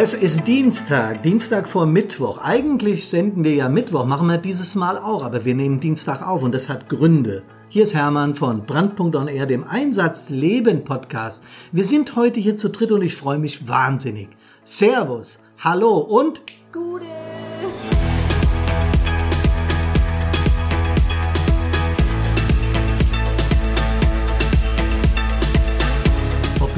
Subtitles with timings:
[0.00, 2.38] Es ist Dienstag, Dienstag vor Mittwoch.
[2.38, 6.44] Eigentlich senden wir ja Mittwoch, machen wir dieses Mal auch, aber wir nehmen Dienstag auf
[6.44, 7.42] und das hat Gründe.
[7.68, 11.42] Hier ist Hermann von Brandpunkt on Air, dem Einsatz Leben Podcast.
[11.72, 14.28] Wir sind heute hier zu dritt und ich freue mich wahnsinnig.
[14.62, 16.42] Servus, hallo und
[16.72, 17.04] Gute.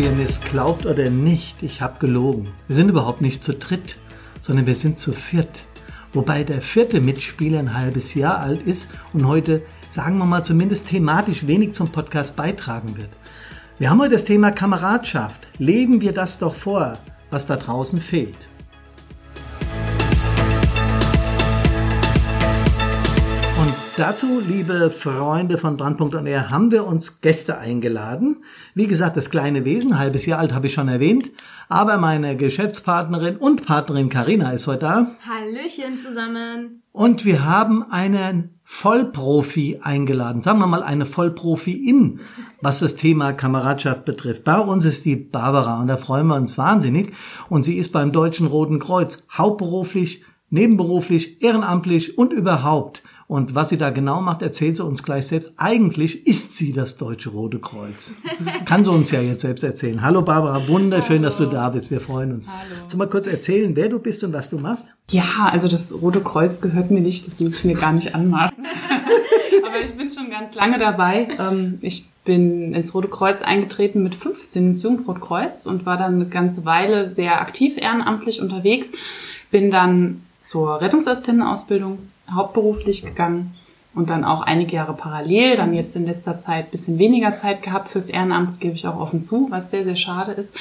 [0.00, 2.48] Ihr mir es glaubt oder nicht, ich habe gelogen.
[2.68, 3.98] Wir sind überhaupt nicht zu dritt,
[4.41, 5.64] sondern wir sind zu viert.
[6.14, 10.88] Wobei der vierte Mitspieler ein halbes Jahr alt ist und heute, sagen wir mal, zumindest
[10.88, 13.10] thematisch wenig zum Podcast beitragen wird.
[13.78, 15.48] Wir haben heute das Thema Kameradschaft.
[15.58, 16.98] Leben wir das doch vor,
[17.30, 18.49] was da draußen fehlt.
[24.00, 28.42] Dazu, liebe Freunde von Brandpunkt und Air, haben wir uns Gäste eingeladen.
[28.74, 31.30] Wie gesagt, das kleine Wesen, halbes Jahr alt, habe ich schon erwähnt.
[31.69, 35.10] Aber meine Geschäftspartnerin und Partnerin Karina ist heute da.
[35.28, 36.83] Hallöchen zusammen.
[36.92, 40.41] Und wir haben einen Vollprofi eingeladen.
[40.41, 42.20] Sagen wir mal eine Vollprofi-In,
[42.62, 44.44] was das Thema Kameradschaft betrifft.
[44.44, 47.12] Bei uns ist die Barbara und da freuen wir uns wahnsinnig.
[47.50, 53.03] Und sie ist beim Deutschen Roten Kreuz hauptberuflich, nebenberuflich, ehrenamtlich und überhaupt.
[53.31, 55.53] Und was sie da genau macht, erzählt sie uns gleich selbst.
[55.56, 58.12] Eigentlich ist sie das Deutsche Rote Kreuz.
[58.64, 60.03] Kann sie uns ja jetzt selbst erzählen.
[60.03, 61.27] Hallo Barbara, wunderschön, Hallo.
[61.27, 61.92] dass du da bist.
[61.92, 62.48] Wir freuen uns.
[62.48, 62.59] Hallo.
[62.81, 64.89] Kannst du mal kurz erzählen, wer du bist und was du machst?
[65.11, 68.67] Ja, also das Rote Kreuz gehört mir nicht, das will ich mir gar nicht anmaßen.
[69.65, 71.28] Aber ich bin schon ganz lange dabei.
[71.39, 76.27] Ähm, Ich bin ins Rote Kreuz eingetreten mit 15 ins Jugendrotkreuz und war dann eine
[76.27, 78.91] ganze Weile sehr aktiv ehrenamtlich unterwegs.
[79.53, 81.98] Bin dann zur Rettungsassistentenausbildung
[82.34, 83.55] hauptberuflich gegangen
[83.92, 87.62] und dann auch einige Jahre parallel, dann jetzt in letzter Zeit ein bisschen weniger Zeit
[87.62, 90.55] gehabt fürs Ehrenamt, das gebe ich auch offen zu, was sehr, sehr schade ist.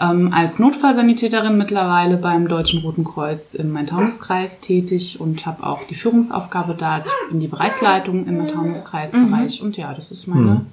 [0.00, 5.96] Ähm, als Notfallsanitäterin mittlerweile beim Deutschen Roten Kreuz im Main-Taunus-Kreis tätig und habe auch die
[5.96, 6.96] Führungsaufgabe da.
[6.96, 10.64] Also ich bin die Bereichsleitung im Main-Taunus-Kreis-Bereich und ja, das ist meine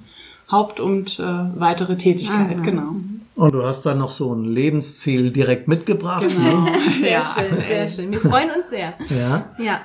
[0.50, 1.22] Haupt- und äh,
[1.56, 2.94] weitere Tätigkeit, genau.
[3.36, 6.24] Und du hast dann noch so ein Lebensziel direkt mitgebracht.
[6.26, 6.60] Genau.
[6.62, 6.72] Ne?
[7.00, 7.64] Sehr Ja, schön, aktuell.
[7.64, 8.10] sehr schön.
[8.10, 8.94] Wir freuen uns sehr.
[9.08, 9.44] Ja.
[9.58, 9.80] Ja.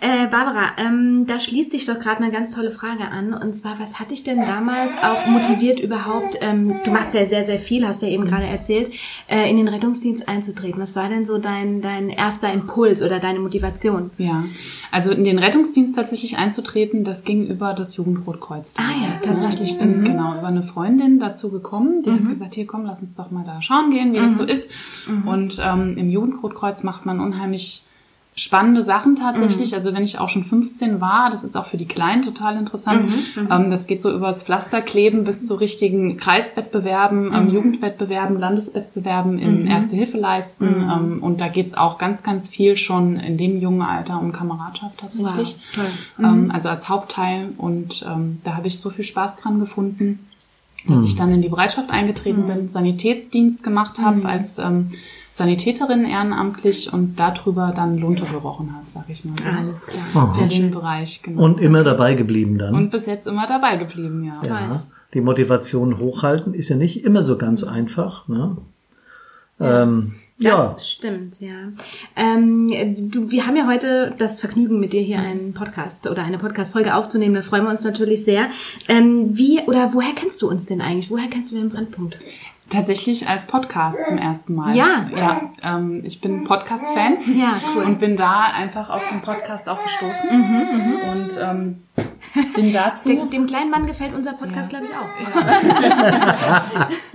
[0.00, 3.34] Äh, Barbara, ähm, da schließt sich doch gerade eine ganz tolle Frage an.
[3.34, 7.44] Und zwar, was hat dich denn damals auch motiviert überhaupt, ähm, du machst ja sehr,
[7.44, 8.90] sehr viel, hast ja eben gerade erzählt,
[9.28, 10.80] äh, in den Rettungsdienst einzutreten.
[10.80, 14.12] Was war denn so dein, dein erster Impuls oder deine Motivation?
[14.16, 14.44] Ja,
[14.90, 18.74] also in den Rettungsdienst tatsächlich einzutreten, das ging über das Jugendrotkreuz.
[18.78, 19.22] Ah ja, damals.
[19.22, 19.72] tatsächlich.
[19.72, 20.04] Ich bin Mhm.
[20.04, 23.44] genau über eine Freundin dazu gekommen, die hat gesagt, hier komm, lass uns doch mal
[23.44, 24.70] da schauen gehen, wie das so ist.
[25.26, 27.84] Und ähm, im Jugendrotkreuz macht man unheimlich
[28.36, 29.74] spannende Sachen tatsächlich.
[29.74, 33.08] Also wenn ich auch schon 15 war, das ist auch für die Kleinen total interessant.
[33.48, 39.94] Ähm, das geht so übers Pflasterkleben bis zu richtigen Kreiswettbewerben, ähm, Jugendwettbewerben, Landeswettbewerben im Erste
[39.94, 40.64] Hilfe leisten.
[40.66, 44.98] Ähm, und da geht's auch ganz, ganz viel schon in dem jungen Alter um Kameradschaft
[44.98, 45.56] tatsächlich.
[45.74, 45.84] Wow,
[46.16, 46.26] toll.
[46.26, 47.52] Ähm, also als Hauptteil.
[47.56, 50.18] Und ähm, da habe ich so viel Spaß dran gefunden,
[50.88, 54.90] dass ich dann in die Bereitschaft eingetreten bin, Sanitätsdienst gemacht habe als ähm,
[55.30, 59.48] Sanitäterin ehrenamtlich und darüber dann Lunte gerochen habe, sag ich mal so.
[59.48, 60.04] Alles klar.
[60.14, 60.42] Aha.
[60.42, 61.42] In dem Bereich, genau.
[61.42, 62.74] Und immer dabei geblieben dann.
[62.74, 64.40] Und bis jetzt immer dabei geblieben, ja.
[64.46, 64.82] ja.
[65.12, 68.28] Die Motivation hochhalten ist ja nicht immer so ganz einfach.
[68.28, 68.56] Ne?
[69.58, 70.64] Ähm, ja.
[70.64, 71.72] Das stimmt, ja.
[72.16, 76.38] Ähm, du, wir haben ja heute das Vergnügen, mit dir hier einen Podcast oder eine
[76.38, 77.34] Podcast-Folge aufzunehmen.
[77.34, 78.48] Da freuen wir uns natürlich sehr.
[78.88, 81.10] Ähm, wie oder woher kennst du uns denn eigentlich?
[81.10, 82.18] Woher kennst du den Brandpunkt?
[82.70, 84.74] Tatsächlich als Podcast zum ersten Mal.
[84.74, 85.08] Ja.
[85.14, 87.18] Ja, ähm, ich bin Podcast-Fan.
[87.36, 87.84] Ja, cool.
[87.84, 90.30] Und bin da einfach auf den Podcast auch gestoßen.
[91.12, 91.82] und ähm,
[92.56, 93.10] bin dazu...
[93.10, 96.88] Dem, dem kleinen Mann gefällt unser Podcast, glaube ich, auch.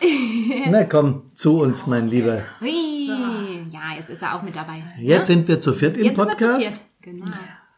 [0.70, 2.42] Na komm, zu uns, mein Lieber.
[2.60, 3.06] Hui.
[3.72, 4.82] Ja, jetzt ist er auch mit dabei.
[4.98, 6.66] Jetzt sind wir zu viert im Jetzt sind wir zu Podcast.
[6.66, 6.80] viert.
[7.02, 7.24] Genau.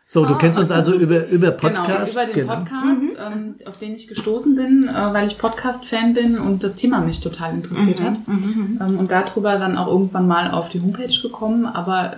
[0.06, 2.10] So, du kennst uns also über, über Genau, Podcast.
[2.12, 6.65] über den Podcast, ähm, auf den ich gestoßen bin, äh, weil ich Podcast-Fan bin und
[6.65, 8.16] das Thema mich total interessiert hat.
[8.27, 12.16] Ähm, und darüber dann auch irgendwann mal auf die Homepage gekommen, aber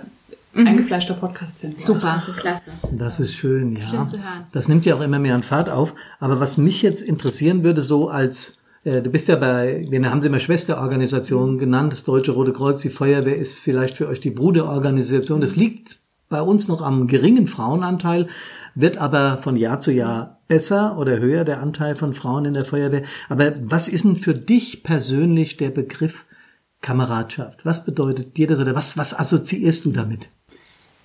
[0.55, 1.75] eingefleischter Podcast-Fan.
[1.75, 2.71] Super, klasse.
[2.91, 3.87] Das ist schön, ja.
[3.87, 4.45] Schön zu hören.
[4.51, 5.93] Das nimmt ja auch immer mehr an Fahrt auf.
[6.19, 10.27] Aber was mich jetzt interessieren würde, so als Du bist ja bei, den haben sie
[10.27, 15.39] immer Schwesterorganisationen genannt, das Deutsche Rote Kreuz, die Feuerwehr ist vielleicht für euch die Bruderorganisation.
[15.39, 18.27] Das liegt bei uns noch am geringen Frauenanteil,
[18.75, 22.65] wird aber von Jahr zu Jahr besser oder höher, der Anteil von Frauen in der
[22.65, 23.03] Feuerwehr.
[23.29, 26.25] Aber was ist denn für dich persönlich der Begriff
[26.81, 27.65] Kameradschaft?
[27.65, 30.27] Was bedeutet dir das oder was, was assoziierst du damit?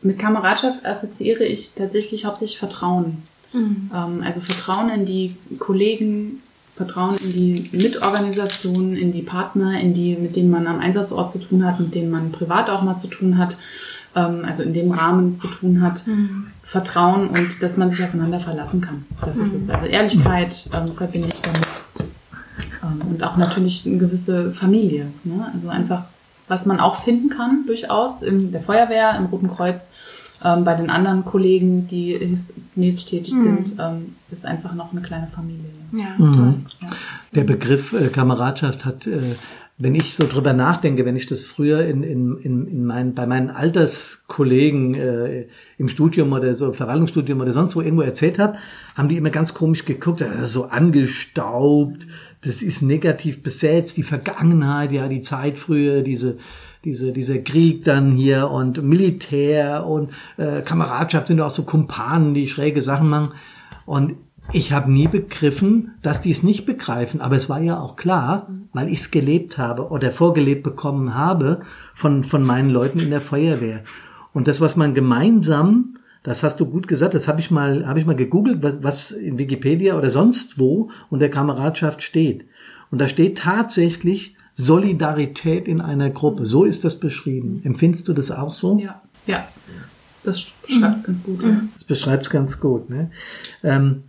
[0.02, 3.22] Mit Kameradschaft assoziiere ich tatsächlich hauptsächlich Vertrauen.
[3.54, 6.42] Ähm, also Vertrauen in die Kollegen,
[6.78, 11.40] Vertrauen in die Mitorganisationen, in die Partner, in die, mit denen man am Einsatzort zu
[11.40, 13.58] tun hat, mit denen man privat auch mal zu tun hat,
[14.14, 16.06] ähm, also in dem Rahmen zu tun hat.
[16.06, 16.46] Mhm.
[16.62, 19.06] Vertrauen und dass man sich aufeinander verlassen kann.
[19.24, 19.46] Das mhm.
[19.46, 19.70] ist es.
[19.70, 21.66] Also Ehrlichkeit ähm, verbinde ich damit.
[22.82, 25.08] Ähm, und auch natürlich eine gewisse Familie.
[25.24, 25.50] Ne?
[25.52, 26.04] Also einfach,
[26.46, 29.90] was man auch finden kann, durchaus in der Feuerwehr, im Roten Kreuz,
[30.44, 33.42] ähm, bei den anderen Kollegen, die hilfsmäßig tätig mhm.
[33.42, 35.70] sind, ähm, ist einfach noch eine kleine Familie.
[35.92, 36.34] Ja, mhm.
[36.34, 36.54] toll.
[36.82, 36.88] Ja.
[37.34, 39.36] Der Begriff äh, Kameradschaft hat äh,
[39.80, 43.26] wenn ich so drüber nachdenke, wenn ich das früher in, in, in, in mein, bei
[43.26, 45.46] meinen Alterskollegen äh,
[45.78, 48.58] im Studium oder so, Verwaltungsstudium oder sonst wo irgendwo erzählt habe,
[48.96, 52.08] haben die immer ganz komisch geguckt, ist so angestaubt,
[52.42, 56.36] das ist negativ besetzt, die Vergangenheit, ja, die Zeit früher, diese,
[56.84, 62.48] diese, dieser Krieg dann hier und Militär und äh, Kameradschaft sind auch so Kumpanen, die
[62.48, 63.32] schräge Sachen machen.
[63.86, 64.16] Und
[64.52, 68.48] ich habe nie begriffen, dass die es nicht begreifen, aber es war ja auch klar,
[68.72, 71.60] weil ich es gelebt habe oder vorgelebt bekommen habe
[71.94, 73.82] von, von meinen Leuten in der Feuerwehr.
[74.32, 75.97] Und das, was man gemeinsam,
[76.28, 79.38] das hast du gut gesagt, das habe ich mal, habe ich mal gegoogelt, was in
[79.38, 82.44] Wikipedia oder sonst wo unter Kameradschaft steht.
[82.90, 86.44] Und da steht tatsächlich Solidarität in einer Gruppe.
[86.44, 87.60] So ist das beschrieben.
[87.64, 88.78] Empfindest du das auch so?
[88.78, 89.46] Ja, ja.
[90.24, 91.42] Das beschreibt es ganz gut.
[91.42, 91.60] Ja.
[91.74, 92.90] Das beschreibt es ganz gut.
[92.90, 93.10] Ne?
[93.62, 94.02] Ähm,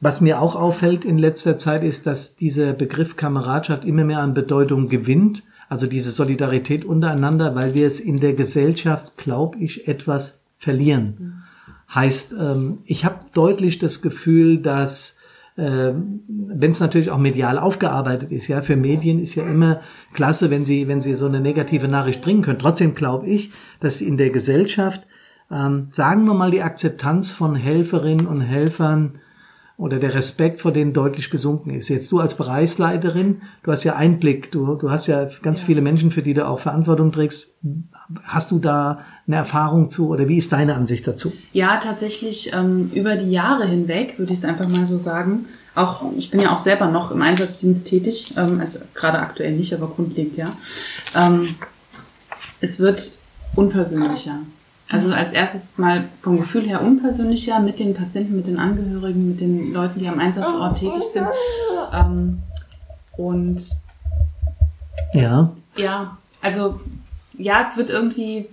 [0.00, 4.34] was mir auch auffällt in letzter Zeit ist, dass dieser Begriff Kameradschaft immer mehr an
[4.34, 10.38] Bedeutung gewinnt, also diese Solidarität untereinander, weil wir es in der Gesellschaft, glaube ich, etwas
[10.58, 11.42] verlieren.
[11.94, 15.16] Heißt, ähm, ich habe deutlich das Gefühl, dass
[15.56, 15.92] äh,
[16.28, 19.80] wenn es natürlich auch medial aufgearbeitet ist, ja, für Medien ist ja immer
[20.12, 22.58] klasse, wenn sie, wenn sie so eine negative Nachricht bringen können.
[22.58, 25.06] Trotzdem glaube ich, dass in der Gesellschaft,
[25.50, 29.18] ähm, sagen wir mal, die Akzeptanz von Helferinnen und Helfern
[29.78, 31.88] oder der Respekt vor denen deutlich gesunken ist.
[31.88, 35.66] Jetzt du als Bereichsleiterin, du hast ja Einblick, du, du hast ja ganz ja.
[35.66, 37.54] viele Menschen, für die du auch Verantwortung trägst.
[38.24, 41.32] Hast du da eine Erfahrung zu oder wie ist deine Ansicht dazu?
[41.52, 45.46] Ja, tatsächlich ähm, über die Jahre hinweg, würde ich es einfach mal so sagen.
[45.74, 49.74] Auch ich bin ja auch selber noch im Einsatzdienst tätig, ähm, also gerade aktuell nicht,
[49.74, 50.50] aber grundlegend ja.
[51.14, 51.54] Ähm,
[52.60, 53.18] es wird
[53.54, 54.38] unpersönlicher.
[54.88, 59.40] Also als erstes mal vom Gefühl her unpersönlicher mit den Patienten, mit den Angehörigen, mit
[59.40, 61.26] den Leuten, die am Einsatzort tätig sind.
[61.92, 62.42] Ähm,
[63.16, 63.64] und
[65.12, 65.50] ja.
[65.76, 66.80] Ja, also
[67.32, 68.48] ja, es wird irgendwie,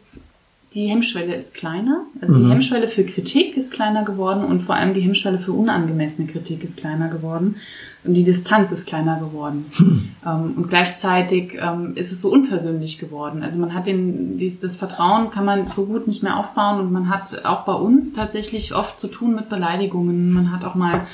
[0.73, 2.05] die Hemmschwelle ist kleiner.
[2.21, 2.45] Also mhm.
[2.45, 6.63] die Hemmschwelle für Kritik ist kleiner geworden und vor allem die Hemmschwelle für unangemessene Kritik
[6.63, 7.55] ist kleiner geworden
[8.03, 9.65] und die Distanz ist kleiner geworden.
[9.77, 10.09] Hm.
[10.25, 13.43] Ähm, und gleichzeitig ähm, ist es so unpersönlich geworden.
[13.43, 16.91] Also man hat den, dies, das Vertrauen kann man so gut nicht mehr aufbauen und
[16.91, 20.33] man hat auch bei uns tatsächlich oft zu tun mit Beleidigungen.
[20.33, 21.07] Man hat auch mal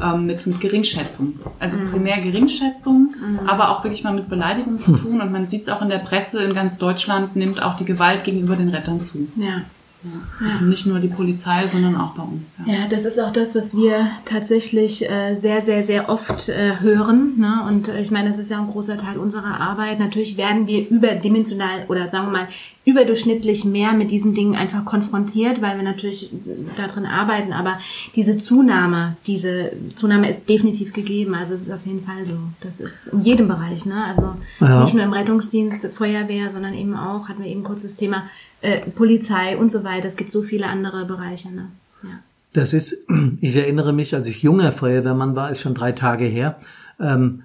[0.00, 1.34] ähm, mit, mit Geringschätzung.
[1.58, 1.90] Also mhm.
[1.90, 3.46] primär Geringschätzung, mhm.
[3.46, 5.20] aber auch wirklich mal mit Beleidigung zu tun.
[5.20, 8.24] Und man sieht es auch in der Presse in ganz Deutschland, nimmt auch die Gewalt
[8.24, 9.28] gegenüber den Rettern zu.
[9.36, 9.62] Ja.
[10.04, 10.48] Ja.
[10.48, 12.56] Also nicht nur die Polizei, sondern auch bei uns.
[12.66, 16.80] Ja, ja das ist auch das, was wir tatsächlich äh, sehr, sehr, sehr oft äh,
[16.80, 17.34] hören.
[17.38, 17.64] Ne?
[17.68, 20.00] Und äh, ich meine, das ist ja ein großer Teil unserer Arbeit.
[20.00, 22.48] Natürlich werden wir überdimensional oder sagen wir mal
[22.84, 26.30] überdurchschnittlich mehr mit diesen Dingen einfach konfrontiert, weil wir natürlich
[26.76, 27.52] da drin arbeiten.
[27.52, 27.78] Aber
[28.16, 31.34] diese Zunahme, diese Zunahme ist definitiv gegeben.
[31.34, 32.38] Also es ist auf jeden Fall so.
[32.60, 33.86] Das ist in jedem Bereich.
[33.86, 34.04] Ne?
[34.04, 34.82] Also ja.
[34.82, 38.24] nicht nur im Rettungsdienst, Feuerwehr, sondern eben auch, hatten wir eben kurz das Thema
[38.62, 40.08] äh, Polizei und so weiter.
[40.08, 41.50] Es gibt so viele andere Bereiche.
[41.50, 41.68] Ne?
[42.02, 42.20] Ja.
[42.52, 43.06] Das ist,
[43.40, 46.56] ich erinnere mich, als ich junger Feuerwehrmann war, ist schon drei Tage her,
[47.00, 47.42] ähm,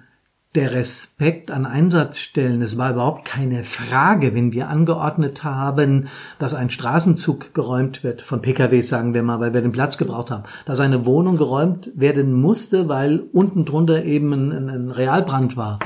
[0.54, 6.08] der Respekt an Einsatzstellen, es war überhaupt keine Frage, wenn wir angeordnet haben,
[6.38, 10.30] dass ein Straßenzug geräumt wird, von PKWs sagen wir mal, weil wir den Platz gebraucht
[10.30, 15.80] haben, dass eine Wohnung geräumt werden musste, weil unten drunter eben ein, ein Realbrand war,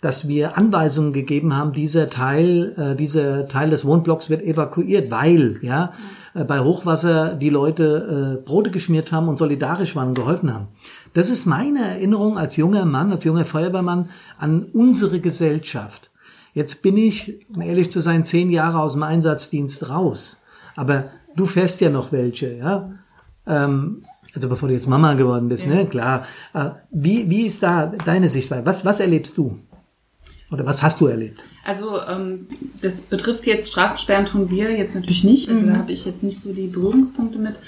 [0.00, 5.58] dass wir Anweisungen gegeben haben, dieser Teil, äh, dieser Teil des Wohnblocks wird evakuiert, weil,
[5.60, 5.92] ja,
[6.34, 10.68] äh, bei Hochwasser die Leute äh, Brote geschmiert haben und solidarisch waren und geholfen haben.
[11.12, 14.08] Das ist meine Erinnerung als junger Mann, als junger Feuerwehrmann
[14.38, 16.10] an unsere Gesellschaft.
[16.54, 20.42] Jetzt bin ich, um ehrlich zu sein, zehn Jahre aus dem Einsatzdienst raus.
[20.76, 22.90] Aber du fährst ja noch welche, ja?
[23.46, 25.74] Ähm, also bevor du jetzt Mama geworden bist, ne?
[25.74, 25.82] ja.
[25.82, 25.86] ne?
[25.86, 26.26] Klar.
[26.52, 28.66] Äh, wie, wie ist da deine Sichtweise?
[28.66, 29.58] Was, was erlebst du?
[30.50, 31.42] Oder was hast du erlebt?
[31.64, 32.46] Also ähm,
[32.82, 35.48] das betrifft jetzt Straßensperren tun wir jetzt natürlich nicht.
[35.48, 35.70] Also mhm.
[35.70, 37.58] da habe ich jetzt nicht so die Berührungspunkte mit.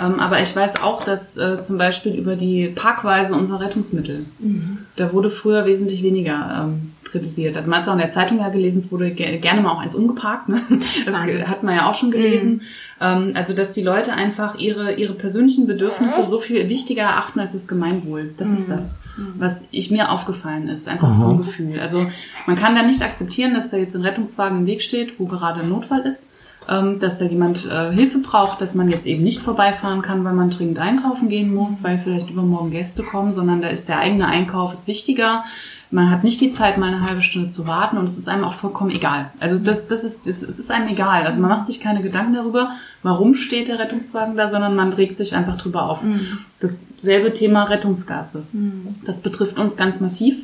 [0.00, 4.78] Ähm, aber ich weiß auch, dass äh, zum Beispiel über die Parkweise unserer Rettungsmittel, mhm.
[4.96, 7.56] da wurde früher wesentlich weniger ähm, kritisiert.
[7.56, 9.80] Also man hat es auch in der Zeitung ja gelesen, es wurde gerne mal auch
[9.80, 10.48] eins umgeparkt.
[10.48, 10.60] Ne?
[11.04, 11.48] Das Wahnsinn.
[11.48, 12.62] hat man ja auch schon gelesen.
[13.00, 13.32] Mhm.
[13.34, 17.68] Also dass die Leute einfach ihre, ihre persönlichen Bedürfnisse so viel wichtiger erachten als das
[17.68, 18.34] Gemeinwohl.
[18.38, 18.54] Das mhm.
[18.56, 19.02] ist das,
[19.34, 20.88] was ich mir aufgefallen ist.
[20.88, 21.28] Einfach Aha.
[21.28, 21.78] vom Gefühl.
[21.80, 22.04] Also
[22.46, 25.60] man kann da nicht akzeptieren, dass da jetzt ein Rettungswagen im Weg steht, wo gerade
[25.60, 26.30] ein Notfall ist
[26.68, 30.32] ähm, dass da jemand äh, Hilfe braucht, dass man jetzt eben nicht vorbeifahren kann, weil
[30.32, 34.26] man dringend einkaufen gehen muss, weil vielleicht übermorgen Gäste kommen, sondern da ist der eigene
[34.26, 35.44] Einkauf ist wichtiger.
[35.90, 38.44] Man hat nicht die Zeit, mal eine halbe Stunde zu warten und es ist einem
[38.44, 39.30] auch vollkommen egal.
[39.38, 41.24] Also das, das ist, das, es ist einem egal.
[41.26, 45.16] Also man macht sich keine Gedanken darüber, warum steht der Rettungswagen da, sondern man regt
[45.16, 46.02] sich einfach drüber auf.
[46.02, 46.38] Mhm.
[46.60, 48.42] Dasselbe Thema Rettungsgasse.
[48.52, 48.88] Mhm.
[49.04, 50.36] Das betrifft uns ganz massiv.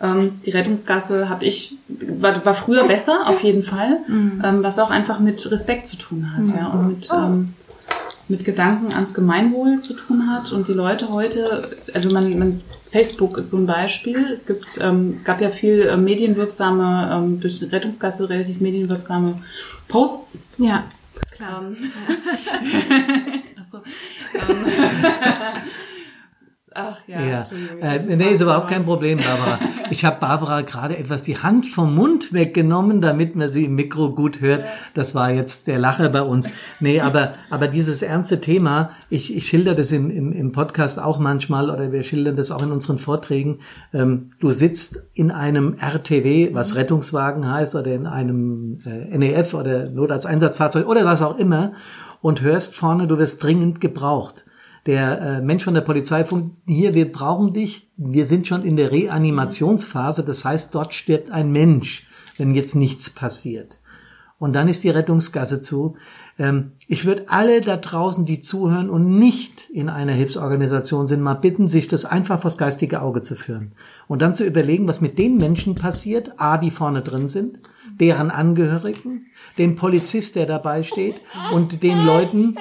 [0.00, 4.42] Ähm, die Rettungsgasse habe ich war, war früher besser auf jeden Fall, mhm.
[4.44, 6.56] ähm, was auch einfach mit Respekt zu tun hat, mhm.
[6.56, 7.54] ja und mit ähm,
[8.28, 13.38] mit Gedanken ans Gemeinwohl zu tun hat und die Leute heute, also man, man Facebook
[13.38, 14.32] ist so ein Beispiel.
[14.32, 19.40] Es gibt, ähm, es gab ja viel äh, medienwirksame ähm, durch die Rettungsgasse relativ medienwirksame
[19.88, 20.44] Posts.
[20.58, 20.84] Ja,
[21.30, 21.62] klar.
[21.74, 23.78] Ähm, Achso.
[24.34, 25.93] Ähm,
[26.76, 27.44] Ach ja, ja.
[27.80, 29.60] Äh, nee, ist überhaupt kein Problem, Barbara.
[29.90, 34.10] Ich habe Barbara gerade etwas die Hand vom Mund weggenommen, damit man sie im Mikro
[34.10, 34.64] gut hört.
[34.92, 36.48] Das war jetzt der Lacher bei uns.
[36.80, 41.20] Nee, aber, aber dieses ernste Thema, ich, ich schilder das im, im, im Podcast auch
[41.20, 43.60] manchmal oder wir schildern das auch in unseren Vorträgen.
[43.92, 49.90] Ähm, du sitzt in einem RTW, was Rettungswagen heißt, oder in einem äh, NEF oder
[49.90, 51.74] Notarzteinsatzfahrzeug oder was auch immer
[52.20, 54.43] und hörst vorne, du wirst dringend gebraucht
[54.86, 58.76] der äh, Mensch von der Polizei funkt, hier, wir brauchen dich, wir sind schon in
[58.76, 63.78] der Reanimationsphase, das heißt, dort stirbt ein Mensch, wenn jetzt nichts passiert.
[64.38, 65.96] Und dann ist die Rettungsgasse zu.
[66.38, 71.34] Ähm, ich würde alle da draußen, die zuhören und nicht in einer Hilfsorganisation sind, mal
[71.34, 73.72] bitten, sich das einfach vors geistige Auge zu führen.
[74.06, 77.58] Und dann zu überlegen, was mit den Menschen passiert, A, die vorne drin sind,
[78.00, 79.26] deren Angehörigen,
[79.56, 81.20] dem Polizist, der dabei steht
[81.54, 82.56] und den Leuten,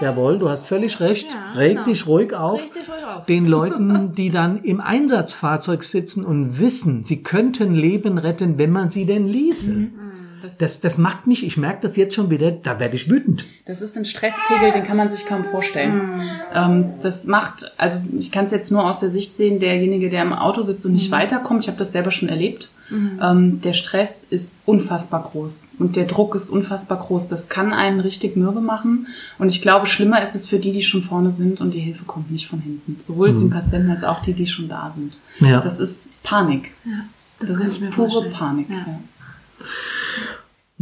[0.00, 1.26] Jawohl, du hast völlig recht.
[1.30, 1.84] Ja, Reg genau.
[1.84, 2.60] dich ruhig auf.
[2.62, 3.26] Ruhig auf.
[3.26, 8.90] Den Leuten, die dann im Einsatzfahrzeug sitzen und wissen, sie könnten Leben retten, wenn man
[8.90, 9.72] sie denn ließe.
[9.72, 9.99] Mhm.
[10.42, 13.44] Das, das, das macht mich, ich merke das jetzt schon wieder, da werde ich wütend.
[13.64, 16.16] Das ist ein Stresspegel, den kann man sich kaum vorstellen.
[16.16, 16.22] Mhm.
[16.54, 20.22] Ähm, das macht, also ich kann es jetzt nur aus der Sicht sehen, derjenige, der
[20.22, 21.16] im Auto sitzt und nicht mhm.
[21.16, 22.70] weiterkommt, ich habe das selber schon erlebt.
[22.90, 23.20] Mhm.
[23.22, 27.28] Ähm, der Stress ist unfassbar groß und der Druck ist unfassbar groß.
[27.28, 29.06] Das kann einen richtig mürbe machen.
[29.38, 32.04] Und ich glaube, schlimmer ist es für die, die schon vorne sind und die Hilfe
[32.04, 32.96] kommt nicht von hinten.
[33.00, 33.38] Sowohl mhm.
[33.38, 35.20] den Patienten als auch die, die schon da sind.
[35.38, 35.60] Ja.
[35.60, 36.72] Das ist Panik.
[36.84, 37.04] Ja,
[37.38, 38.68] das, das ist pure Panik.
[38.68, 38.86] Ja.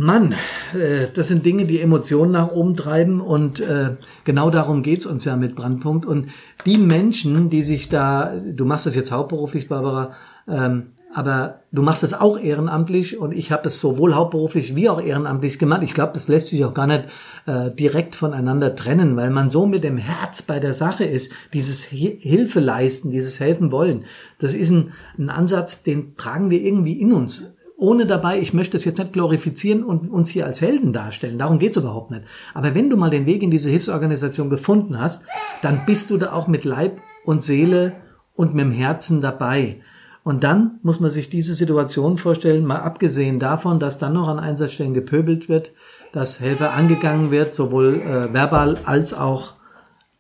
[0.01, 0.37] Mann,
[0.75, 5.25] äh, das sind Dinge, die Emotionen nach oben treiben und äh, genau darum geht's uns
[5.25, 6.07] ja mit Brandpunkt.
[6.07, 6.29] Und
[6.67, 10.13] die Menschen, die sich da, du machst das jetzt hauptberuflich, Barbara,
[10.47, 15.01] ähm, aber du machst es auch ehrenamtlich und ich habe es sowohl hauptberuflich wie auch
[15.01, 15.83] ehrenamtlich gemacht.
[15.83, 17.07] Ich glaube, das lässt sich auch gar nicht
[17.47, 21.83] äh, direkt voneinander trennen, weil man so mit dem Herz bei der Sache ist, dieses
[21.83, 24.05] Hilfe leisten, dieses helfen wollen.
[24.39, 28.77] Das ist ein, ein Ansatz, den tragen wir irgendwie in uns ohne dabei, ich möchte
[28.77, 31.39] es jetzt nicht glorifizieren und uns hier als Helden darstellen.
[31.39, 32.25] Darum geht's überhaupt nicht.
[32.53, 35.23] Aber wenn du mal den Weg in diese Hilfsorganisation gefunden hast,
[35.63, 37.93] dann bist du da auch mit Leib und Seele
[38.35, 39.81] und mit dem Herzen dabei.
[40.25, 44.41] Und dann muss man sich diese Situation vorstellen, mal abgesehen davon, dass dann noch an
[44.41, 45.73] Einsatzstellen gepöbelt wird,
[46.13, 49.53] dass Helfer angegangen wird, sowohl äh, verbal als auch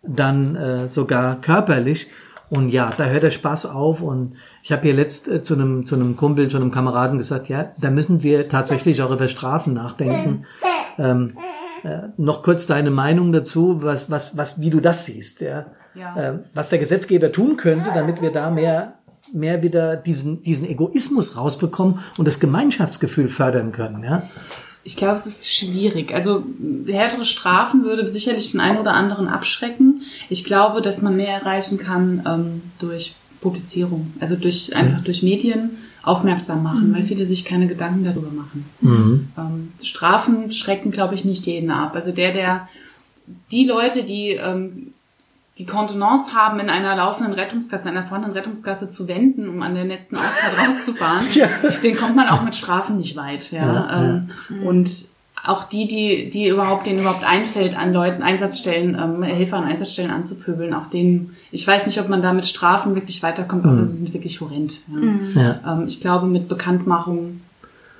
[0.04, 2.06] dann äh, sogar körperlich.
[2.50, 4.00] Und ja, da hört der Spaß auf.
[4.00, 7.48] Und ich habe hier letzt äh, zu einem zu einem Kumpel, zu einem Kameraden gesagt,
[7.48, 10.44] ja, da müssen wir tatsächlich auch über Strafen nachdenken.
[10.98, 11.34] Ähm,
[11.84, 15.66] äh, noch kurz deine Meinung dazu, was was was, wie du das siehst, ja.
[15.94, 16.16] ja.
[16.16, 18.94] Äh, was der Gesetzgeber tun könnte, damit wir da mehr
[19.32, 24.22] mehr wieder diesen diesen Egoismus rausbekommen und das Gemeinschaftsgefühl fördern können, ja.
[24.88, 26.14] Ich glaube, es ist schwierig.
[26.14, 26.46] Also
[26.86, 30.00] härtere Strafen würde sicherlich den einen oder anderen abschrecken.
[30.30, 35.76] Ich glaube, dass man mehr erreichen kann ähm, durch Publizierung, also durch einfach durch Medien
[36.02, 36.94] aufmerksam machen, mhm.
[36.94, 38.64] weil viele sich keine Gedanken darüber machen.
[38.80, 39.28] Mhm.
[39.36, 41.94] Ähm, Strafen schrecken, glaube ich, nicht jeden ab.
[41.94, 42.66] Also der, der
[43.52, 44.94] die Leute, die ähm,
[45.58, 49.84] die Kontenance haben, in einer laufenden Rettungsgasse, einer vorhandenen Rettungsgasse zu wenden, um an der
[49.84, 51.48] letzten Ausfahrt rauszufahren, ja.
[51.82, 53.50] den kommt man auch mit Strafen nicht weit.
[53.50, 53.66] Ja.
[53.66, 54.68] ja, ähm, ja.
[54.68, 55.08] Und
[55.44, 60.10] auch die, die, die überhaupt, denen überhaupt einfällt, an Leuten, Einsatzstellen, ähm, Helfer an Einsatzstellen
[60.10, 63.86] anzupöbeln, auch denen, ich weiß nicht, ob man da mit Strafen wirklich weiterkommt, außer mhm.
[63.86, 64.80] sie sind wirklich horrend.
[64.88, 64.96] Ja.
[64.96, 65.34] Mhm.
[65.66, 67.40] Ähm, ich glaube, mit Bekanntmachung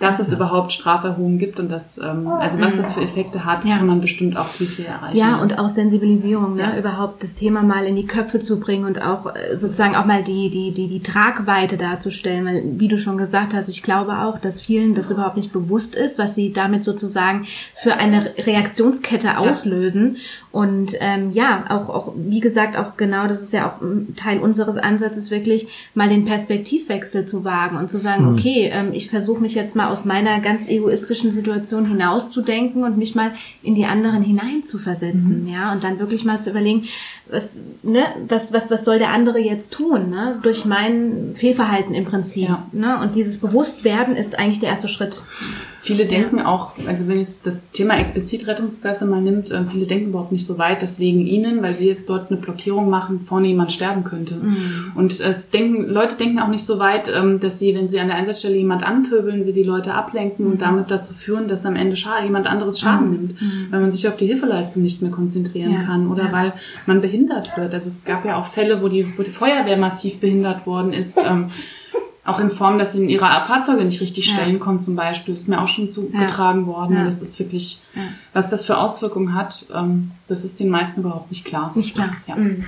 [0.00, 3.78] dass es überhaupt Straferhöhungen gibt und das, ähm, also was das für Effekte hat, Ja.
[3.78, 5.16] kann man bestimmt auch viel, viel erreichen.
[5.16, 6.62] Ja, und auch Sensibilisierung, ne?
[6.62, 6.78] Ja.
[6.78, 10.22] überhaupt das Thema mal in die Köpfe zu bringen und auch äh, sozusagen auch mal
[10.22, 12.44] die, die, die, die Tragweite darzustellen.
[12.46, 15.94] Weil, wie du schon gesagt hast, ich glaube auch, dass vielen das überhaupt nicht bewusst
[15.96, 17.46] ist, was sie damit sozusagen
[17.82, 20.16] für eine Reaktionskette auslösen.
[20.50, 23.82] Und ähm, ja, auch, auch, wie gesagt, auch genau, das ist ja auch
[24.16, 29.10] Teil unseres Ansatzes, wirklich mal den Perspektivwechsel zu wagen und zu sagen, okay, ähm, ich
[29.10, 33.84] versuche mich jetzt mal aus meiner ganz egoistischen Situation hinauszudenken und mich mal in die
[33.84, 36.84] anderen hineinzuversetzen, ja, und dann wirklich mal zu überlegen,
[37.30, 42.06] was, ne, was, was, was soll der andere jetzt tun, ne, durch mein Fehlverhalten im
[42.06, 42.66] Prinzip, Ja.
[42.72, 45.22] ne, und dieses Bewusstwerden ist eigentlich der erste Schritt.
[45.88, 50.10] Viele denken auch, also wenn jetzt das Thema explizit Rettungsgasse mal nimmt, äh, viele denken
[50.10, 53.48] überhaupt nicht so weit, dass wegen ihnen, weil sie jetzt dort eine Blockierung machen, vorne
[53.48, 54.34] jemand sterben könnte.
[54.34, 54.92] Mhm.
[54.96, 58.08] Und es denken, Leute denken auch nicht so weit, ähm, dass sie, wenn sie an
[58.08, 60.52] der Einsatzstelle jemand anpöbeln, sie die Leute ablenken Mhm.
[60.52, 63.34] und damit dazu führen, dass am Ende Schaden, jemand anderes Schaden nimmt,
[63.70, 65.78] weil man sich auf die Hilfeleistung nicht mehr konzentrieren Mhm.
[65.80, 65.84] Ja.
[65.84, 66.32] kann oder Ja.
[66.32, 66.52] weil
[66.86, 67.72] man behindert wird.
[67.72, 71.18] Also es gab ja auch Fälle, wo die, wo die Feuerwehr massiv behindert worden ist.
[72.28, 74.34] Auch in Form, dass sie in ihre Fahrzeuge nicht richtig Ja.
[74.34, 75.34] stellen konnten zum Beispiel.
[75.34, 76.96] Das ist mir auch schon zugetragen worden.
[76.96, 77.04] Ja.
[77.04, 78.02] Das ist wirklich, Ja.
[78.34, 81.72] was das für Auswirkungen hat, ähm, das ist den meisten überhaupt nicht klar.
[81.74, 82.10] Nicht klar.
[82.26, 82.36] Ja.
[82.36, 82.62] Mhm.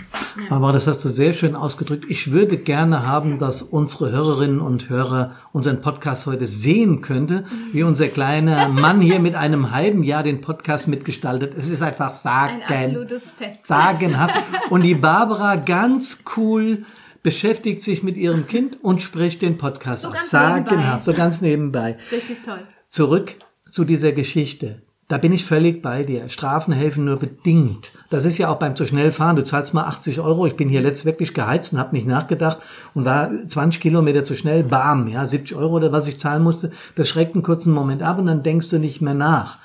[0.49, 2.07] Aber das hast du sehr schön ausgedrückt.
[2.09, 7.83] Ich würde gerne haben, dass unsere Hörerinnen und Hörer unseren Podcast heute sehen könnte, wie
[7.83, 11.53] unser kleiner Mann hier mit einem halben Jahr den Podcast mitgestaltet.
[11.55, 13.67] Es ist einfach Ein sagen, absolutes Fest.
[13.67, 14.35] sagenhaft.
[14.71, 16.85] Und die Barbara ganz cool
[17.23, 20.21] beschäftigt sich mit ihrem Kind und spricht den Podcast So auf.
[20.21, 21.97] Sagenhaft, so ganz nebenbei.
[22.11, 22.61] Richtig toll.
[22.91, 23.37] Zurück
[23.71, 24.83] zu dieser Geschichte.
[25.11, 26.29] Da bin ich völlig bei dir.
[26.29, 27.93] Strafen helfen nur bedingt.
[28.11, 29.35] Das ist ja auch beim zu schnell fahren.
[29.35, 30.47] Du zahlst mal 80 Euro.
[30.47, 32.59] Ich bin hier letzt wirklich geheizt und habe nicht nachgedacht
[32.95, 34.63] und war 20 Kilometer zu schnell.
[34.63, 36.71] Bam, ja, 70 Euro oder was ich zahlen musste.
[36.95, 39.59] Das schreckt einen kurzen Moment ab und dann denkst du nicht mehr nach.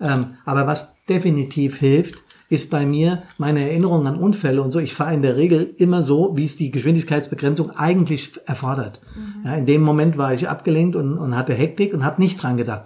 [0.00, 4.78] Ähm, aber was definitiv hilft, ist bei mir meine Erinnerung an Unfälle und so.
[4.78, 9.00] Ich fahre in der Regel immer so, wie es die Geschwindigkeitsbegrenzung eigentlich erfordert.
[9.44, 12.58] Ja, in dem Moment war ich abgelenkt und, und hatte Hektik und habe nicht dran
[12.58, 12.84] gedacht.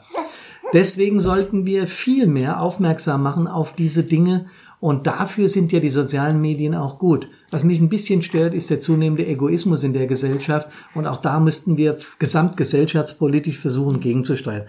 [0.72, 4.46] Deswegen sollten wir viel mehr aufmerksam machen auf diese Dinge.
[4.78, 7.28] Und dafür sind ja die sozialen Medien auch gut.
[7.50, 10.68] Was mich ein bisschen stört, ist der zunehmende Egoismus in der Gesellschaft.
[10.94, 14.66] Und auch da müssten wir gesamtgesellschaftspolitisch versuchen, gegenzusteuern.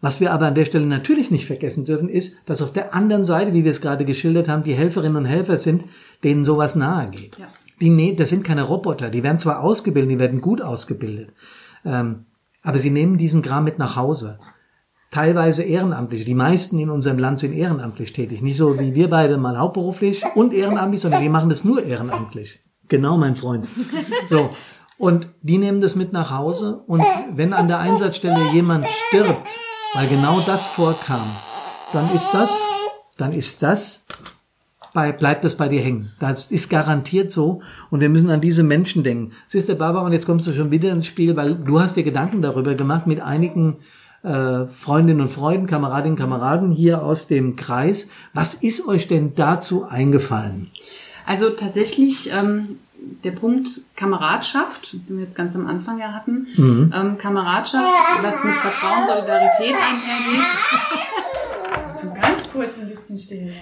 [0.00, 3.26] Was wir aber an der Stelle natürlich nicht vergessen dürfen, ist, dass auf der anderen
[3.26, 5.84] Seite, wie wir es gerade geschildert haben, die Helferinnen und Helfer sind,
[6.24, 7.36] denen sowas nahe geht.
[7.38, 7.48] Ja.
[7.80, 11.32] Die, ne- das sind keine Roboter, die werden zwar ausgebildet, die werden gut ausgebildet,
[11.84, 12.26] ähm,
[12.62, 14.38] aber sie nehmen diesen Kram mit nach Hause.
[15.10, 16.24] Teilweise ehrenamtlich.
[16.24, 18.42] Die meisten in unserem Land sind ehrenamtlich tätig.
[18.42, 22.60] Nicht so wie wir beide mal hauptberuflich und ehrenamtlich, sondern wir machen das nur ehrenamtlich.
[22.88, 23.66] Genau, mein Freund.
[24.28, 24.50] So.
[24.98, 26.84] Und die nehmen das mit nach Hause.
[26.86, 27.02] Und
[27.34, 29.48] wenn an der Einsatzstelle jemand stirbt,
[29.94, 31.26] weil genau das vorkam,
[31.92, 32.50] dann ist das,
[33.16, 34.04] dann ist das
[34.92, 36.12] bei, bleibt das bei dir hängen.
[36.18, 37.62] Das ist garantiert so.
[37.90, 39.32] Und wir müssen an diese Menschen denken.
[39.46, 42.02] Siehst du, Barbara, und jetzt kommst du schon wieder ins Spiel, weil du hast dir
[42.02, 43.76] Gedanken darüber gemacht mit einigen
[44.22, 48.10] äh, Freundinnen und Freunden, Kameradinnen und Kameraden hier aus dem Kreis.
[48.32, 50.70] Was ist euch denn dazu eingefallen?
[51.26, 52.78] Also tatsächlich ähm,
[53.24, 56.46] der Punkt Kameradschaft, den wir jetzt ganz am Anfang ja hatten.
[56.94, 57.84] Ähm, Kameradschaft,
[58.22, 60.46] was mit Vertrauen, Solidarität einhergeht.
[61.92, 63.52] So ganz kurz ein bisschen still.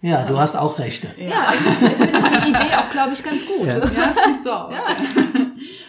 [0.00, 1.08] Ja, du hast auch Rechte.
[1.18, 3.66] Ja, ich finde die Idee auch, glaube ich, ganz gut.
[3.66, 3.78] Ja.
[3.78, 4.74] Ja, es sieht so aus.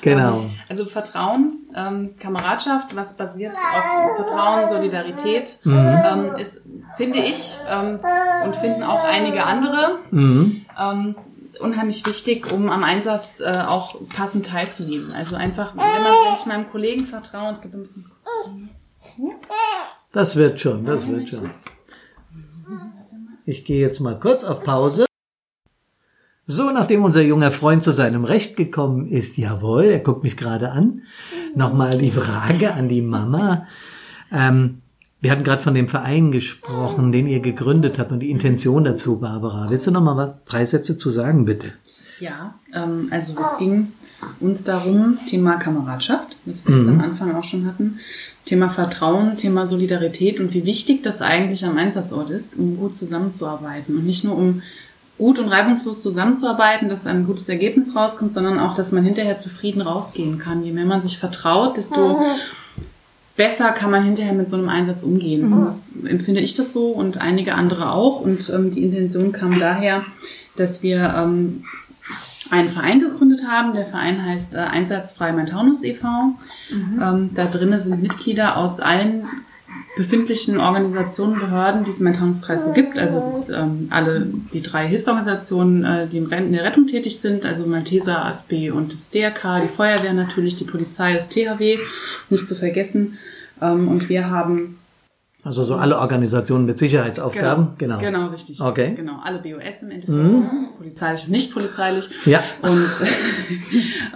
[0.01, 0.45] Genau.
[0.67, 5.99] Also Vertrauen, ähm, Kameradschaft, was basiert auf Vertrauen, Solidarität, Mhm.
[6.05, 6.61] ähm, ist,
[6.99, 7.99] finde ich, ähm,
[8.45, 10.65] und finden auch einige andere, Mhm.
[10.77, 11.15] ähm,
[11.61, 15.13] unheimlich wichtig, um am Einsatz äh, auch passend teilzunehmen.
[15.13, 18.05] Also einfach, wenn, man, wenn ich meinem Kollegen vertraue, es gibt ein bisschen...
[20.11, 21.49] Das wird schon, das wird schon.
[23.45, 25.05] Ich gehe jetzt mal kurz auf Pause.
[26.47, 30.71] So, nachdem unser junger Freund zu seinem Recht gekommen ist, jawohl, er guckt mich gerade
[30.71, 31.03] an,
[31.55, 33.67] nochmal die Frage an die Mama.
[34.33, 34.81] Ähm,
[35.21, 39.19] wir hatten gerade von dem Verein gesprochen, den ihr gegründet habt und die Intention dazu,
[39.19, 39.69] Barbara.
[39.69, 41.73] Willst du noch mal was, drei Sätze zu sagen, bitte?
[42.19, 43.91] Ja, ähm, also es ging
[44.39, 47.99] uns darum, Thema Kameradschaft, das wir jetzt am Anfang auch schon hatten,
[48.45, 53.97] Thema Vertrauen, Thema Solidarität und wie wichtig das eigentlich am Einsatzort ist, um gut zusammenzuarbeiten
[53.97, 54.61] und nicht nur um
[55.17, 59.81] gut und reibungslos zusammenzuarbeiten, dass ein gutes Ergebnis rauskommt, sondern auch, dass man hinterher zufrieden
[59.81, 60.63] rausgehen kann.
[60.63, 62.21] Je mehr man sich vertraut, desto
[63.39, 65.47] besser kann man hinterher mit so einem Einsatz umgehen.
[65.47, 68.19] So das empfinde ich das so und einige andere auch.
[68.19, 70.03] Und ähm, die Intention kam daher,
[70.57, 71.63] dass wir ähm,
[72.51, 73.73] einen Verein gegründet haben.
[73.73, 76.05] Der Verein heißt äh, Einsatzfrei Mein Taunus e.V.
[76.69, 79.23] Ähm, da drinnen sind Mitglieder aus allen
[79.97, 82.97] befindlichen Organisationen, Behörden, die es im Mentaunuskreis so gibt.
[82.97, 87.65] Also das, ähm, alle die drei Hilfsorganisationen, äh, die in der Rettung tätig sind, also
[87.65, 91.77] Malteser, ASB und das DRK, die Feuerwehr natürlich, die Polizei, das THW,
[92.29, 93.17] nicht zu vergessen.
[93.61, 94.78] Ähm, und wir haben
[95.49, 97.69] Also so alle Organisationen mit Sicherheitsaufgaben.
[97.79, 97.97] Genau.
[97.97, 98.61] Genau, richtig.
[98.61, 98.91] Okay.
[98.91, 98.95] Mhm.
[98.97, 100.69] Genau, alle BOS im Endeffekt, ne?
[100.77, 102.07] polizeilich und nicht polizeilich.
[102.27, 102.43] Ja.
[102.61, 102.89] Und,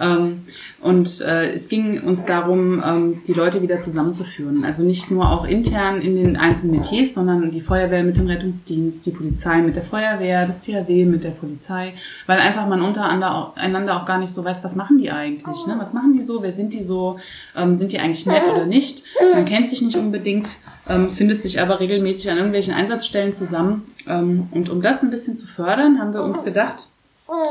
[0.00, 0.44] ähm,
[0.80, 4.64] und äh, es ging uns darum, ähm, die Leute wieder zusammenzuführen.
[4.64, 9.04] Also nicht nur auch intern in den einzelnen Metiers, sondern die Feuerwehr mit dem Rettungsdienst,
[9.04, 11.94] die Polizei mit der Feuerwehr, das THW mit der Polizei,
[12.28, 15.74] weil einfach man untereinander auch gar nicht so weiß, was machen die eigentlich, ne?
[15.78, 17.18] Was machen die so, wer sind die so,
[17.56, 19.02] ähm, sind die eigentlich nett oder nicht?
[19.34, 20.48] Man kennt sich nicht unbedingt,
[20.88, 23.92] ähm, findet sich aber regelmäßig an irgendwelchen Einsatzstellen zusammen.
[24.08, 26.88] Ähm, und um das ein bisschen zu fördern, haben wir uns gedacht,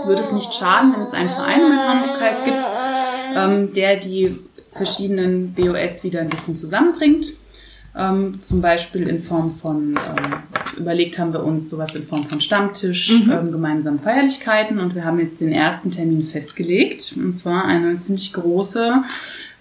[0.05, 2.65] würde es nicht schaden, wenn es einen Verein im Methanus-Kreis gibt,
[3.35, 4.39] ähm, der die
[4.71, 7.33] verschiedenen BOS wieder ein bisschen zusammenbringt.
[7.95, 12.41] Ähm, zum Beispiel in Form von, ähm, überlegt haben wir uns sowas in Form von
[12.41, 17.99] Stammtisch, ähm, gemeinsamen Feierlichkeiten und wir haben jetzt den ersten Termin festgelegt und zwar eine
[17.99, 19.03] ziemlich große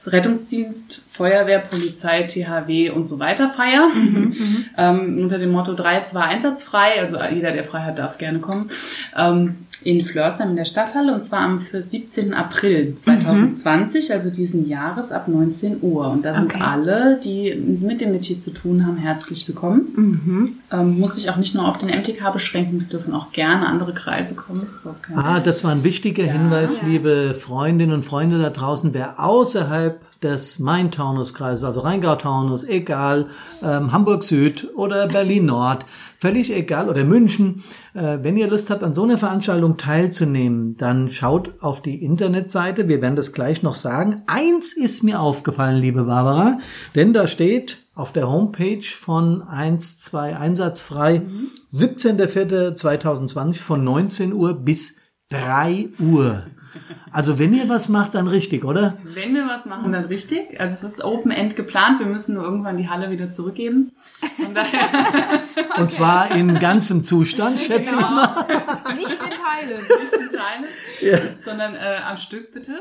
[0.07, 3.91] Rettungsdienst, Feuerwehr, Polizei, THW und so weiter Feier.
[4.77, 8.71] ähm, unter dem Motto 3, 2, einsatzfrei, also jeder, der frei hat, darf gerne kommen.
[9.17, 12.35] Ähm, in Flörsheim in der Stadthalle und zwar am 17.
[12.35, 16.09] April 2020, also diesen Jahres ab 19 Uhr.
[16.09, 16.61] Und da sind Okay.
[16.63, 20.59] alle, die mit dem Metier zu tun haben, herzlich willkommen.
[20.73, 23.93] Ähm, muss sich auch nicht nur auf den MTK beschränken, es dürfen auch gerne andere
[23.95, 24.63] Kreise kommen.
[24.65, 24.81] Das
[25.15, 26.89] Ah, das war ein wichtiger Hinweis, Ja.
[26.89, 28.93] liebe Freundinnen und Freunde da draußen.
[28.95, 33.27] Wer außerhalb des Main-Taunus-Kreises, also Rheingau-Taunus, egal,
[33.63, 35.87] ähm, Hamburg-Süd oder Berlin-Nord,
[36.19, 41.09] völlig egal, oder München, äh, wenn ihr Lust habt, an so einer Veranstaltung teilzunehmen, dann
[41.09, 42.89] schaut auf die Internetseite.
[42.89, 44.23] Wir werden das gleich noch sagen.
[44.27, 46.59] Eins ist mir aufgefallen, liebe Barbara,
[46.95, 51.23] denn da steht auf der Homepage von 1, 2 Einsatzfrei,
[51.73, 54.99] 17.04.2020 von 19 Uhr bis
[55.31, 56.47] 3 Uhr.
[57.11, 58.97] Also wenn ihr was macht, dann richtig, oder?
[59.05, 60.59] Wenn wir was machen, dann richtig.
[60.61, 61.99] Also es ist Open-End geplant.
[61.99, 63.93] Wir müssen nur irgendwann die Halle wieder zurückgeben.
[64.43, 65.41] Von daher,
[65.79, 68.47] Und zwar in ganzem Zustand, schätze ich mal.
[68.97, 69.83] Nicht in Teilen.
[70.01, 72.81] nicht in Teilen, sondern äh, am Stück bitte.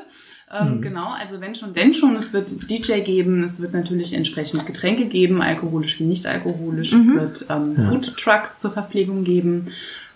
[0.51, 2.15] Ähm, Genau, also wenn schon, denn schon.
[2.15, 6.91] Es wird DJ geben, es wird natürlich entsprechend Getränke geben, alkoholisch wie nicht alkoholisch.
[6.91, 9.67] Es wird ähm, Food Trucks zur Verpflegung geben.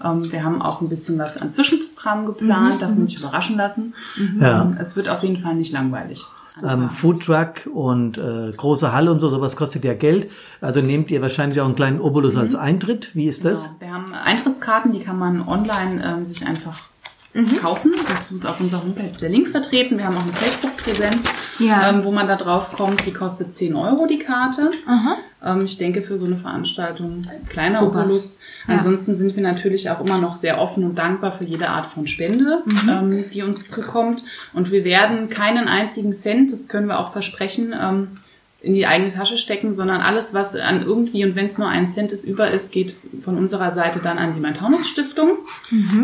[0.03, 3.93] Ähm, wir haben auch ein bisschen was an Zwischenprogrammen geplant, darf man sich überraschen lassen.
[4.39, 4.62] Ja.
[4.63, 6.25] Ähm, es wird auf jeden Fall nicht langweilig.
[6.67, 10.29] Ähm, Foodtruck und äh, große Halle und so, sowas kostet ja Geld.
[10.62, 13.15] Also nehmt ihr wahrscheinlich auch einen kleinen Obolus als Eintritt.
[13.15, 13.63] Wie ist das?
[13.63, 13.75] Genau.
[13.79, 16.79] Wir haben Eintrittskarten, die kann man online ähm, sich einfach
[17.36, 17.58] Mhm.
[17.58, 17.91] kaufen.
[18.08, 19.97] Dazu ist auf unserer Homepage der Link vertreten.
[19.97, 21.25] Wir haben auch eine Facebook-Präsenz,
[21.59, 21.89] Ja.
[21.89, 23.05] ähm, wo man da drauf kommt.
[23.05, 24.71] Die kostet 10 Euro die Karte.
[25.45, 28.01] Ähm, ich denke für so eine Veranstaltung ein kleiner Super.
[28.05, 28.37] Obolus.
[28.67, 28.77] Ja.
[28.77, 32.07] Ansonsten sind wir natürlich auch immer noch sehr offen und dankbar für jede Art von
[32.07, 32.89] Spende, Mhm.
[32.89, 34.23] ähm, die uns zukommt.
[34.53, 38.07] Und wir werden keinen einzigen Cent, das können wir auch versprechen, ähm,
[38.65, 41.88] in die eigene Tasche stecken, sondern alles, was an irgendwie, und wenn es nur ein
[41.88, 45.38] Cent ist, über ist, geht von unserer Seite dann an die Main-Taunus-Stiftung.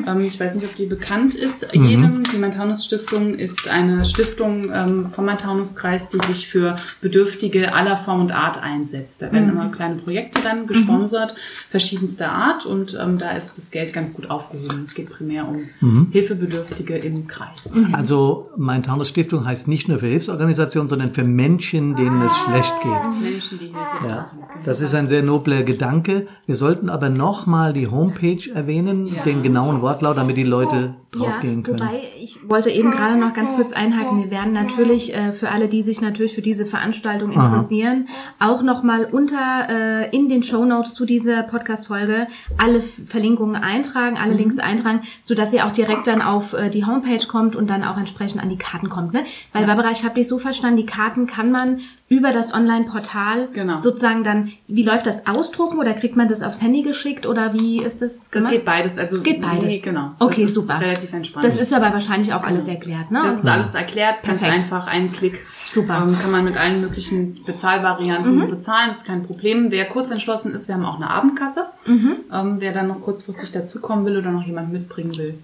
[0.07, 1.67] Ähm, ich weiß nicht, ob die bekannt ist.
[1.73, 8.21] Jedem, die Main-Taunus-Stiftung ist eine Stiftung ähm, vom Main-Taunus-Kreis, die sich für Bedürftige aller Form
[8.21, 9.23] und Art einsetzt.
[9.23, 11.35] Da werden immer kleine Projekte dann gesponsert,
[11.69, 14.83] verschiedenster Art, und ähm, da ist das Geld ganz gut aufgehoben.
[14.83, 17.75] Es geht primär um Hilfebedürftige im Kreis.
[17.93, 22.81] Also mein Taunus Stiftung heißt nicht nur für Hilfsorganisationen, sondern für Menschen, denen es schlecht
[22.81, 23.21] geht.
[23.21, 24.31] Menschen, die Hilfe Ja,
[24.65, 26.27] das ist ein sehr nobler Gedanke.
[26.45, 31.79] Wir sollten aber nochmal die Homepage erwähnen, den genauen Wortlaut, damit die Leute draufgehen können.
[31.79, 34.23] Wobei, ich wollte eben gerade noch ganz kurz einhaken.
[34.23, 38.07] Wir werden natürlich äh, für alle, die sich natürlich für diese Veranstaltung interessieren,
[38.39, 44.33] auch nochmal unter äh, in den Show Notes zu dieser Podcast-Folge alle Verlinkungen eintragen, alle
[44.33, 47.97] Links eintragen, sodass ihr auch direkt dann auf äh, die Homepage kommt und dann auch
[47.97, 49.13] entsprechend an die Karten kommt.
[49.13, 49.23] Ne?
[49.53, 51.81] Weil Barbara, ich habe dich so verstanden, die Karten kann man
[52.11, 53.77] über das Online-Portal Genau.
[53.77, 57.81] sozusagen dann, wie läuft das ausdrucken oder kriegt man das aufs Handy geschickt oder wie
[57.81, 58.51] ist das Das gemacht?
[58.51, 58.97] geht beides.
[58.97, 59.63] Also Geht beides.
[59.63, 60.11] Nee, genau.
[60.19, 60.81] Okay, das ist super.
[60.81, 61.45] Relativ entspannt.
[61.45, 63.21] Das ist aber wahrscheinlich auch alles erklärt, ne?
[63.23, 64.51] Das ist alles erklärt, ganz Perfekt.
[64.51, 65.39] einfach, ein Klick.
[65.65, 66.03] Super.
[66.05, 69.67] Ähm, kann man mit allen möglichen Bezahlvarianten bezahlen, ist kein Problem.
[69.71, 71.67] Wer kurz entschlossen ist, wir haben auch eine Abendkasse.
[71.87, 75.35] Ähm, wer dann noch kurzfristig dazukommen will oder noch jemand mitbringen will.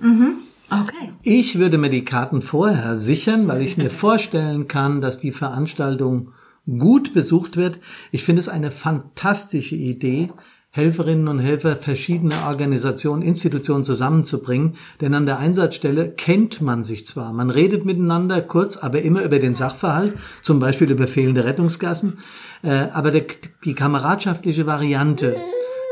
[0.69, 1.13] Okay.
[1.23, 6.33] Ich würde mir die Karten vorher sichern, weil ich mir vorstellen kann, dass die Veranstaltung
[6.67, 7.79] gut besucht wird.
[8.11, 10.29] Ich finde es eine fantastische Idee.
[10.69, 14.75] Helferinnen und Helfer verschiedener Organisationen, Institutionen zusammenzubringen.
[15.01, 19.39] Denn an der Einsatzstelle kennt man sich zwar, man redet miteinander kurz, aber immer über
[19.39, 22.19] den Sachverhalt, zum Beispiel über fehlende Rettungsgassen.
[22.61, 25.35] Äh, aber die kameradschaftliche Variante,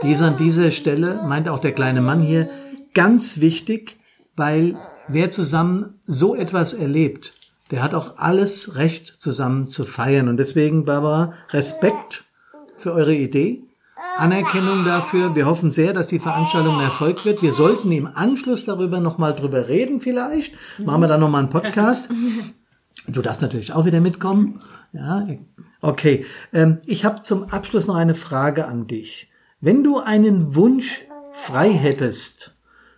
[0.04, 2.50] die ist an dieser Stelle, meint auch der kleine Mann hier,
[2.94, 3.98] ganz wichtig,
[4.36, 7.34] weil wer zusammen so etwas erlebt,
[7.71, 10.28] der hat auch alles Recht, zusammen zu feiern.
[10.28, 12.23] Und deswegen, Barbara, Respekt
[12.78, 13.63] für eure Idee.
[14.17, 15.36] Anerkennung dafür.
[15.36, 17.41] Wir hoffen sehr, dass die Veranstaltung ein Erfolg wird.
[17.41, 20.54] Wir sollten im Anschluss darüber nochmal drüber reden vielleicht.
[20.78, 22.12] Machen wir dann nochmal einen Podcast.
[23.08, 24.60] Du darfst natürlich auch wieder mitkommen.
[24.93, 25.28] Ja,
[25.82, 26.25] okay.
[26.54, 29.30] Ähm, ich habe zum Abschluss noch eine Frage an dich.
[29.60, 31.01] Wenn du einen Wunsch
[31.34, 32.56] frei hättest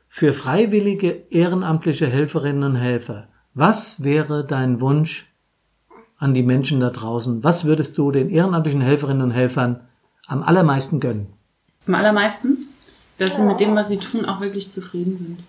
[0.07, 3.27] für freiwillige ehrenamtliche Helferinnen und Helfer,
[3.57, 5.25] was wäre dein Wunsch
[6.19, 7.43] an die Menschen da draußen?
[7.43, 9.81] Was würdest du den ehrenamtlichen Helferinnen und Helfern
[10.27, 11.27] am allermeisten gönnen?
[11.87, 12.67] Am allermeisten,
[13.17, 15.43] dass sie mit dem, was sie tun, auch wirklich zufrieden sind.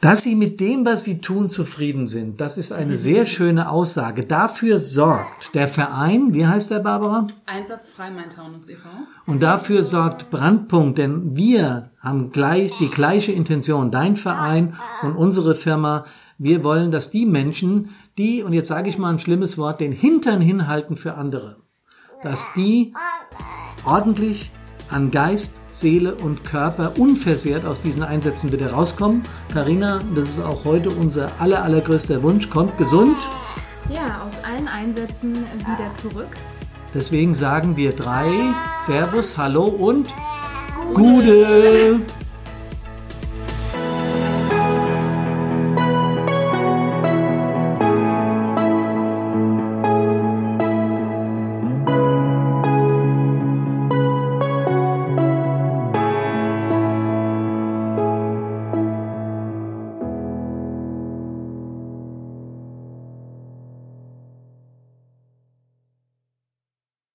[0.00, 4.24] Dass sie mit dem, was sie tun, zufrieden sind, das ist eine sehr schöne Aussage.
[4.24, 7.26] Dafür sorgt der Verein, wie heißt der Barbara?
[7.44, 8.88] Einsatzfrei Mein Taunus e.V.
[9.26, 15.54] Und dafür sorgt Brandpunkt, denn wir haben gleich die gleiche Intention, dein Verein und unsere
[15.54, 16.06] Firma.
[16.42, 19.92] Wir wollen, dass die Menschen, die, und jetzt sage ich mal ein schlimmes Wort, den
[19.92, 21.58] Hintern hinhalten für andere,
[22.22, 22.94] dass die
[23.84, 24.50] ordentlich
[24.88, 29.22] an Geist, Seele und Körper unversehrt aus diesen Einsätzen wieder rauskommen.
[29.52, 33.18] Karina, das ist auch heute unser aller, allergrößter Wunsch, kommt gesund.
[33.90, 36.30] Ja, aus allen Einsätzen wieder zurück.
[36.94, 38.30] Deswegen sagen wir drei
[38.86, 40.08] Servus, Hallo und
[40.94, 41.44] Gude.
[41.44, 42.19] Gude.